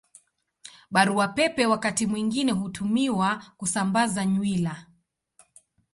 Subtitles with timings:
[0.91, 4.85] Barua Pepe wakati mwingine hutumiwa kusambaza nywila.